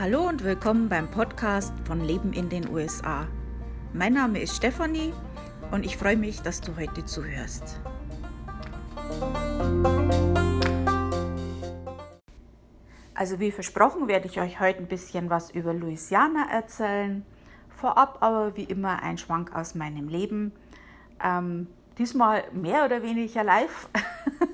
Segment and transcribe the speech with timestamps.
[0.00, 3.26] Hallo und willkommen beim Podcast von Leben in den USA.
[3.92, 5.12] Mein Name ist Stefanie
[5.72, 7.80] und ich freue mich, dass du heute zuhörst.
[13.12, 17.26] Also wie versprochen werde ich euch heute ein bisschen was über Louisiana erzählen.
[17.68, 20.52] Vorab aber wie immer ein Schwank aus meinem Leben.
[21.20, 21.66] Ähm,
[21.98, 23.88] diesmal mehr oder weniger live.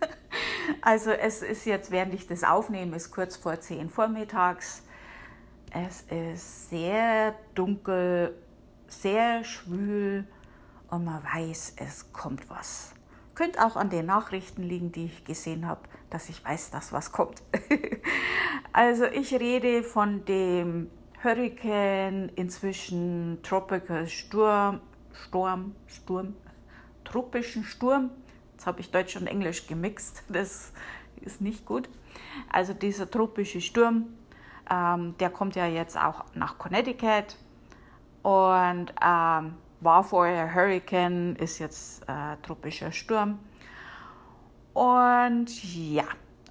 [0.82, 4.82] also es ist jetzt, während ich das aufnehme, ist kurz vor 10 vormittags.
[5.72, 8.36] Es ist sehr dunkel,
[8.88, 10.26] sehr schwül
[10.88, 12.92] und man weiß, es kommt was.
[13.36, 17.12] Könnte auch an den Nachrichten liegen, die ich gesehen habe, dass ich weiß, dass was
[17.12, 17.42] kommt.
[18.72, 20.90] also ich rede von dem
[21.22, 24.80] Hurricane, inzwischen Tropical Sturm,
[25.12, 26.34] Sturm, Sturm,
[27.04, 28.10] tropischen Sturm.
[28.52, 30.72] Jetzt habe ich Deutsch und Englisch gemixt, das
[31.20, 31.88] ist nicht gut.
[32.52, 34.08] Also dieser tropische Sturm
[34.70, 37.36] ähm, der kommt ja jetzt auch nach Connecticut
[38.22, 43.38] und ähm, war vorher Hurricane, ist jetzt äh, tropischer Sturm.
[44.72, 46.04] Und ja,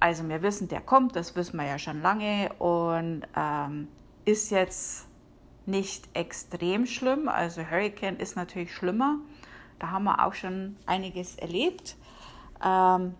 [0.00, 3.88] also wir wissen, der kommt, das wissen wir ja schon lange und ähm,
[4.24, 5.08] ist jetzt
[5.66, 7.28] nicht extrem schlimm.
[7.28, 9.16] Also Hurricane ist natürlich schlimmer.
[9.78, 11.96] Da haben wir auch schon einiges erlebt.
[12.64, 13.14] Ähm,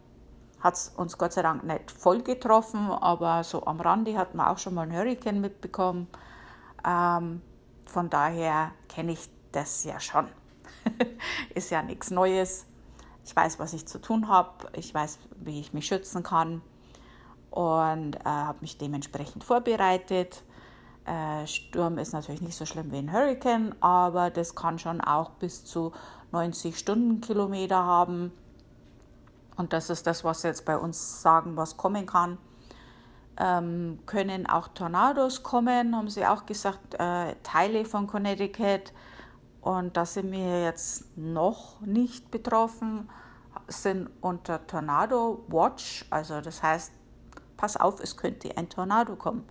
[0.67, 4.49] hat es uns Gott sei Dank nicht voll getroffen, aber so am Rande hat man
[4.49, 6.09] auch schon mal einen Hurricane mitbekommen.
[6.85, 7.41] Ähm,
[7.87, 10.27] von daher kenne ich das ja schon.
[11.55, 12.67] Ist ja nichts Neues.
[13.25, 14.69] Ich weiß, was ich zu tun habe.
[14.73, 16.63] Ich weiß, wie ich mich schützen kann
[17.51, 20.43] und äh, habe mich dementsprechend vorbereitet.
[21.05, 25.31] Äh, Sturm ist natürlich nicht so schlimm wie ein Hurricane, aber das kann schon auch
[25.31, 25.93] bis zu
[26.33, 28.33] 90 Stundenkilometer haben.
[29.57, 32.39] Und das ist das, was jetzt bei uns sagen, was kommen kann.
[33.39, 38.93] Ähm, können auch Tornados kommen, haben sie auch gesagt, äh, Teile von Connecticut.
[39.61, 43.11] Und da sind wir jetzt noch nicht betroffen,
[43.69, 46.07] sind unter Tornado Watch.
[46.11, 46.93] Also das heißt,
[47.57, 49.47] pass auf, es könnte ein Tornado kommen.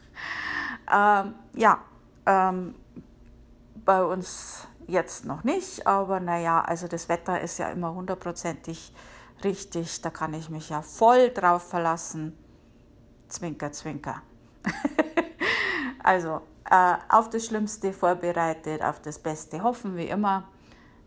[0.92, 1.78] ähm, ja,
[2.26, 2.74] ähm,
[3.84, 8.92] bei uns jetzt noch nicht, aber naja, also das Wetter ist ja immer hundertprozentig
[9.44, 12.36] richtig, da kann ich mich ja voll drauf verlassen.
[13.28, 14.22] Zwinker, zwinker.
[16.02, 16.40] also
[16.70, 20.48] äh, auf das Schlimmste vorbereitet, auf das Beste hoffen wie immer.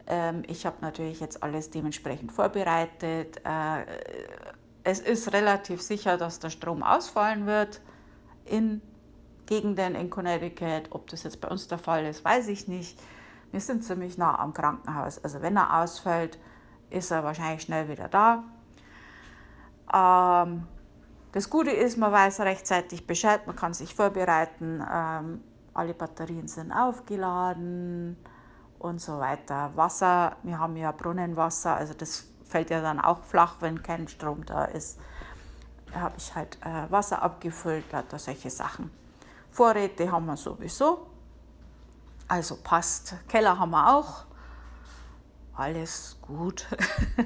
[0.07, 3.41] Ähm, ich habe natürlich jetzt alles dementsprechend vorbereitet.
[3.43, 3.85] Äh,
[4.83, 7.81] es ist relativ sicher, dass der Strom ausfallen wird
[8.45, 8.81] in
[9.45, 10.87] Gegenden in Connecticut.
[10.91, 12.99] Ob das jetzt bei uns der Fall ist, weiß ich nicht.
[13.51, 15.23] Wir sind ziemlich nah am Krankenhaus.
[15.23, 16.39] Also wenn er ausfällt,
[16.91, 18.43] ist er wahrscheinlich schnell wieder da.
[19.93, 20.67] Ähm,
[21.31, 25.43] das Gute ist, man weiß rechtzeitig Bescheid, man kann sich vorbereiten, ähm,
[25.73, 28.17] alle Batterien sind aufgeladen
[28.79, 29.71] und so weiter.
[29.75, 34.45] Wasser, wir haben ja Brunnenwasser, also das fällt ja dann auch flach, wenn kein Strom
[34.45, 34.99] da ist.
[35.93, 38.91] Da habe ich halt äh, Wasser abgefüllt, lauter solche Sachen.
[39.51, 41.07] Vorräte haben wir sowieso,
[42.27, 43.15] also passt.
[43.27, 44.25] Keller haben wir auch
[45.61, 46.65] alles gut.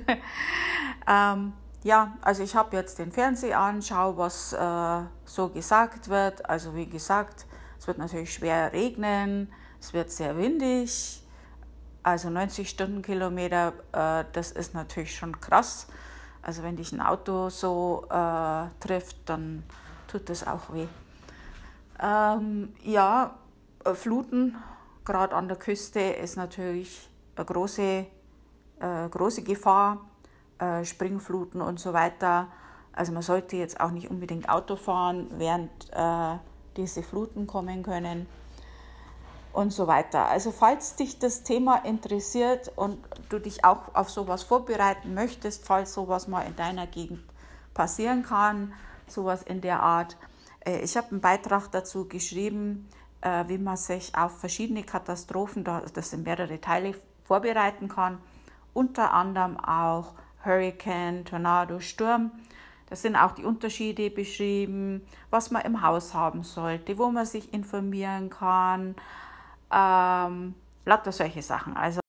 [1.07, 1.53] ähm,
[1.83, 6.47] ja, also ich habe jetzt den Fernseher an, schaue, was äh, so gesagt wird.
[6.49, 7.45] Also wie gesagt,
[7.79, 11.23] es wird natürlich schwer regnen, es wird sehr windig.
[12.03, 15.87] Also 90 Stundenkilometer, äh, das ist natürlich schon krass.
[16.41, 19.63] Also wenn dich ein Auto so äh, trifft, dann
[20.07, 20.87] tut das auch weh.
[22.01, 23.37] Ähm, ja,
[23.85, 24.55] äh, Fluten,
[25.05, 28.07] gerade an der Küste, ist natürlich eine große
[28.79, 29.99] äh, große Gefahr,
[30.59, 32.47] äh, Springfluten und so weiter.
[32.93, 36.37] Also man sollte jetzt auch nicht unbedingt Auto fahren, während äh,
[36.77, 38.25] diese Fluten kommen können
[39.53, 40.27] und so weiter.
[40.27, 42.97] Also falls dich das Thema interessiert und
[43.29, 47.21] du dich auch auf sowas vorbereiten möchtest, falls sowas mal in deiner Gegend
[47.73, 48.73] passieren kann,
[49.07, 50.15] sowas in der Art.
[50.65, 52.87] Äh, ich habe einen Beitrag dazu geschrieben,
[53.21, 56.95] äh, wie man sich auf verschiedene Katastrophen, das sind mehrere Teile,
[57.25, 58.19] vorbereiten kann
[58.75, 60.13] unter anderem auch
[60.43, 62.31] Hurricane, Tornado, Sturm.
[62.87, 65.01] Da sind auch die Unterschiede beschrieben,
[65.31, 68.95] was man im Haus haben sollte, wo man sich informieren kann,
[69.71, 70.53] ähm,
[70.85, 71.75] lauter solche Sachen.
[71.75, 71.99] Also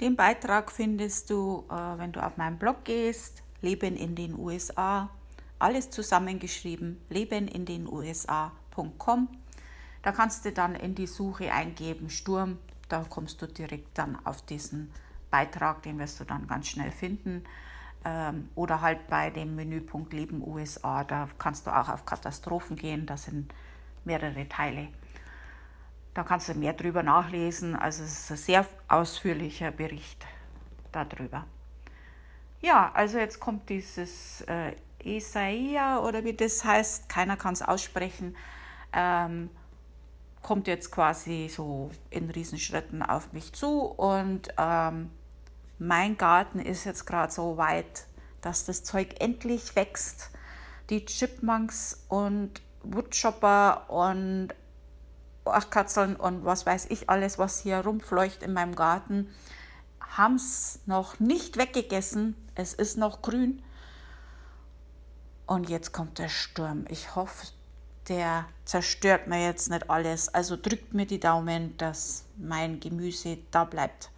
[0.00, 5.08] den Beitrag findest du, äh, wenn du auf meinen Blog gehst, Leben in den USA,
[5.60, 9.28] alles zusammengeschrieben, lebenindenusa.com.
[10.02, 12.58] Da kannst du dann in die Suche eingeben, Sturm
[12.92, 14.92] da kommst du direkt dann auf diesen
[15.32, 17.42] Beitrag, den wirst du dann ganz schnell finden.
[18.04, 23.06] Ähm, oder halt bei dem Menüpunkt Leben USA, da kannst du auch auf Katastrophen gehen,
[23.06, 23.52] das sind
[24.04, 24.88] mehrere Teile.
[26.14, 30.26] Da kannst du mehr drüber nachlesen, also es ist ein sehr ausführlicher Bericht
[30.90, 31.46] darüber.
[32.60, 38.36] Ja, also jetzt kommt dieses äh, Esaia oder wie das heißt, keiner kann es aussprechen,
[38.92, 39.50] ähm,
[40.42, 45.10] kommt jetzt quasi so in Riesenschritten auf mich zu und ähm,
[45.82, 48.06] mein Garten ist jetzt gerade so weit,
[48.40, 50.30] dass das Zeug endlich wächst.
[50.90, 54.50] Die Chipmunks und Woodchopper und
[55.44, 59.34] Achkatzeln und was weiß ich alles, was hier rumfleucht in meinem Garten,
[60.00, 62.36] haben es noch nicht weggegessen.
[62.54, 63.60] Es ist noch grün.
[65.46, 66.84] Und jetzt kommt der Sturm.
[66.90, 67.48] Ich hoffe,
[68.08, 70.32] der zerstört mir jetzt nicht alles.
[70.32, 74.11] Also drückt mir die Daumen, dass mein Gemüse da bleibt.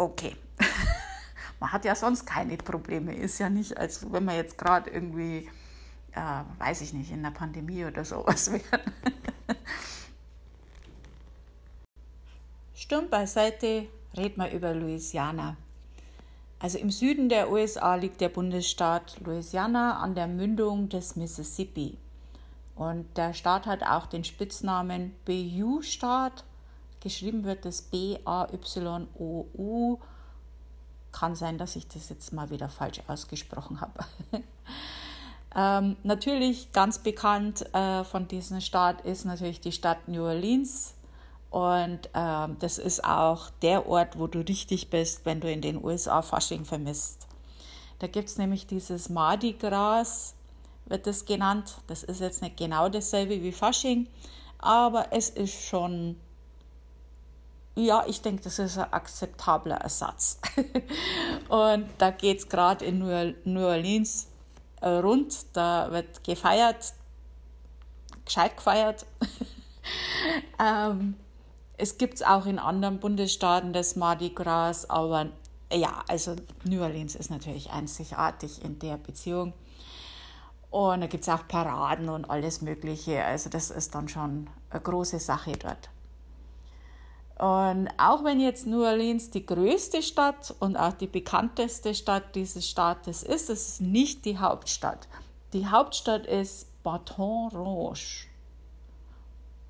[0.00, 0.34] Okay.
[1.60, 3.14] man hat ja sonst keine Probleme.
[3.14, 5.46] Ist ja nicht, als wenn man jetzt gerade irgendwie,
[6.12, 8.80] äh, weiß ich nicht, in der Pandemie oder sowas wäre.
[12.72, 15.58] Sturm beiseite, red mal über Louisiana.
[16.60, 21.98] Also im Süden der USA liegt der Bundesstaat Louisiana an der Mündung des Mississippi.
[22.74, 26.44] Und der Staat hat auch den Spitznamen Bayou-Staat
[27.00, 28.28] Geschrieben wird es B-A-Y-O-U.
[31.12, 34.04] Kann sein, dass ich das jetzt mal wieder falsch ausgesprochen habe.
[35.56, 40.94] ähm, natürlich ganz bekannt äh, von diesem Staat ist natürlich die Stadt New Orleans.
[41.50, 45.82] Und ähm, das ist auch der Ort, wo du richtig bist, wenn du in den
[45.82, 47.26] USA Fasching vermisst.
[47.98, 50.34] Da gibt es nämlich dieses Mardi Gras,
[50.86, 51.74] wird das genannt.
[51.88, 54.06] Das ist jetzt nicht genau dasselbe wie Fasching,
[54.58, 56.16] aber es ist schon
[57.74, 60.40] ja, ich denke, das ist ein akzeptabler Ersatz.
[61.48, 64.28] und da geht es gerade in New Orleans
[64.80, 66.94] äh, rund, da wird gefeiert,
[68.24, 69.06] gescheit gefeiert.
[70.58, 71.14] ähm,
[71.76, 75.28] es gibt es auch in anderen Bundesstaaten das Mardi Gras, aber
[75.72, 79.52] ja, also New Orleans ist natürlich einzigartig in der Beziehung.
[80.70, 83.24] Und da gibt es auch Paraden und alles Mögliche.
[83.24, 85.88] Also das ist dann schon eine große Sache dort.
[87.40, 92.68] Und auch wenn jetzt New Orleans die größte Stadt und auch die bekannteste Stadt dieses
[92.68, 95.08] Staates ist, es ist nicht die Hauptstadt.
[95.54, 98.26] Die Hauptstadt ist Baton Rouge.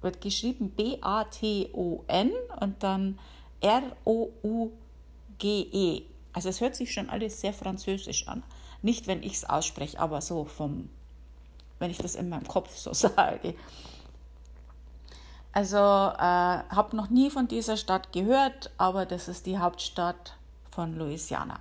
[0.01, 3.21] Wird geschrieben B-A-T-O-N und dann
[3.61, 4.73] R-O-U-G-E.
[6.33, 8.43] Also es hört sich schon alles sehr französisch an.
[8.83, 10.91] Nicht, wenn ich es ausspreche, aber so vom,
[11.79, 13.55] wenn ich das in meinem Kopf so sage.
[15.53, 20.37] Also äh, habe noch nie von dieser Stadt gehört, aber das ist die Hauptstadt
[20.71, 21.59] von Louisiana.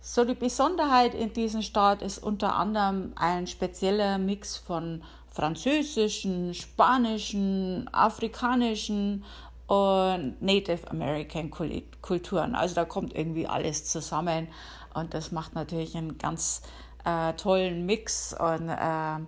[0.00, 7.90] So die Besonderheit in diesem Staat ist unter anderem ein spezieller Mix von französischen, spanischen,
[7.92, 9.24] afrikanischen
[9.66, 12.54] und Native American Kulturen.
[12.54, 14.48] Also da kommt irgendwie alles zusammen
[14.94, 16.62] und das macht natürlich einen ganz
[17.04, 19.18] äh, tollen Mix und äh,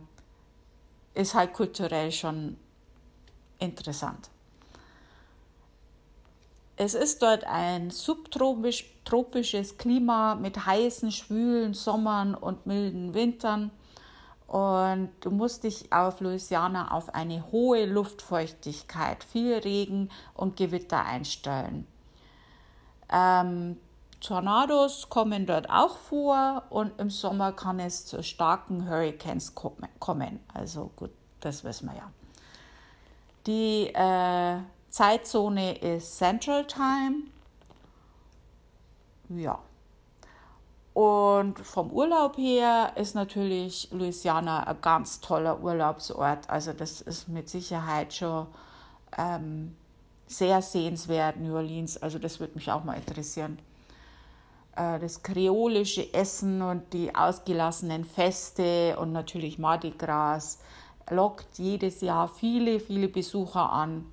[1.21, 2.57] ist halt kulturell schon
[3.59, 4.31] interessant.
[6.81, 13.73] Es ist dort ein subtropisches Klima mit heißen, schwülen Sommern und milden Wintern.
[14.47, 21.87] Und du musst dich auf Louisiana auf eine hohe Luftfeuchtigkeit, viel Regen und Gewitter einstellen.
[23.11, 23.77] Ähm,
[24.21, 30.41] Tornados kommen dort auch vor und im Sommer kann es zu starken Hurricanes kommen.
[30.55, 31.11] Also gut,
[31.41, 32.11] das wissen wir ja.
[33.47, 34.59] Die äh,
[34.91, 37.25] Zeitzone ist Central Time.
[39.29, 39.59] Ja.
[40.95, 46.51] Und vom Urlaub her ist natürlich Louisiana ein ganz toller Urlaubsort.
[46.51, 48.49] Also das ist mit Sicherheit schon
[49.17, 49.77] ähm,
[50.27, 52.03] sehr sehenswert, New Orleans.
[52.03, 53.59] Also das würde mich auch mal interessieren.
[54.75, 60.59] Äh, das kreolische Essen und die ausgelassenen Feste und natürlich Mardi Gras
[61.11, 64.07] lockt jedes Jahr viele, viele Besucher an.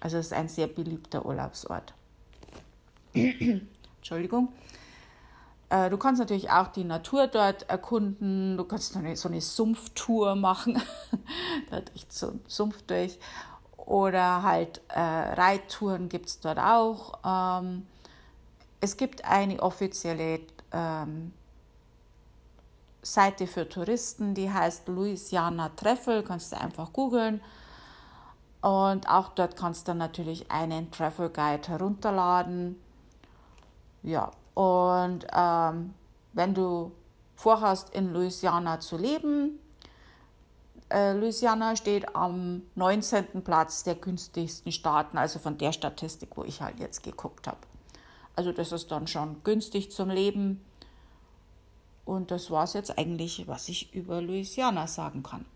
[0.00, 1.94] Also es ist ein sehr beliebter Urlaubsort.
[3.14, 4.48] Entschuldigung.
[5.70, 8.56] Äh, du kannst natürlich auch die Natur dort erkunden.
[8.56, 10.80] Du kannst so eine, so eine Sumpftour machen.
[11.70, 13.18] da durch so einen Sumpf durch.
[13.76, 17.18] Oder halt äh, Reittouren gibt es dort auch.
[17.24, 17.86] Ähm,
[18.80, 20.40] es gibt eine offizielle
[20.72, 21.32] ähm,
[23.04, 27.40] Seite für Touristen, die heißt Louisiana Treffel, kannst du einfach googeln.
[28.62, 32.80] Und auch dort kannst du natürlich einen Travel Guide herunterladen.
[34.02, 35.94] Ja, Und ähm,
[36.32, 36.92] wenn du
[37.36, 39.58] vorhast, in Louisiana zu leben,
[40.90, 43.42] äh, Louisiana steht am 19.
[43.42, 47.58] Platz der günstigsten Staaten, also von der Statistik, wo ich halt jetzt geguckt habe.
[48.36, 50.64] Also das ist dann schon günstig zum Leben.
[52.04, 55.46] Und das war es jetzt eigentlich, was ich über Louisiana sagen kann.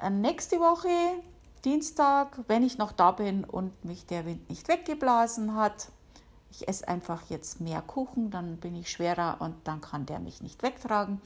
[0.00, 0.88] Äh, nächste Woche,
[1.64, 5.88] Dienstag, wenn ich noch da bin und mich der Wind nicht weggeblasen hat,
[6.50, 10.40] ich esse einfach jetzt mehr Kuchen, dann bin ich schwerer und dann kann der mich
[10.40, 11.20] nicht wegtragen.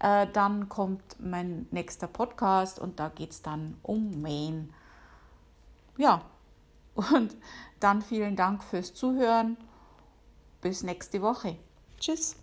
[0.00, 4.68] Äh, dann kommt mein nächster Podcast und da geht es dann um Maine.
[5.96, 6.22] Ja,
[6.94, 7.36] und
[7.78, 9.56] dann vielen Dank fürs Zuhören.
[10.60, 11.56] Bis nächste Woche.
[11.98, 12.36] Tschüss.